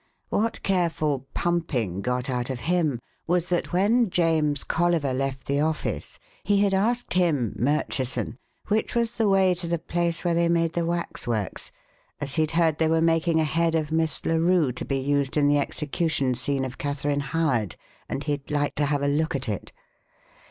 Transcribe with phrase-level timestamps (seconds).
[0.29, 6.17] What careful 'pumping' got out of him was that when James Colliver left the office
[6.43, 10.73] he had asked him, Murchison, which was the way to the place where they made
[10.73, 11.71] the waxworks,
[12.19, 15.37] as he'd heard that they were making a head of Miss Larue to be used
[15.37, 17.75] in the execution scene of Catharine Howard,
[18.09, 19.71] and he'd like to have a look at it.